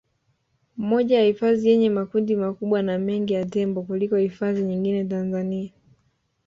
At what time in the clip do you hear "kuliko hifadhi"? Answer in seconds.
3.81-4.61